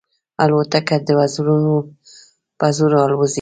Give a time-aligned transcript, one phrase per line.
[0.43, 1.75] الوتکه د وزرونو
[2.59, 3.29] په زور الوزي.